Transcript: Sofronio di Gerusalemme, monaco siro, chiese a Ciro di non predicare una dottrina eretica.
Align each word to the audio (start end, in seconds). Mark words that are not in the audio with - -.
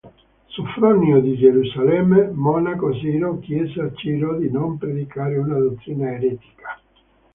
Sofronio 0.47 1.21
di 1.21 1.37
Gerusalemme, 1.37 2.31
monaco 2.33 2.91
siro, 2.91 3.37
chiese 3.37 3.81
a 3.81 3.93
Ciro 3.93 4.35
di 4.35 4.49
non 4.49 4.79
predicare 4.79 5.37
una 5.37 5.59
dottrina 5.59 6.09
eretica. 6.11 6.81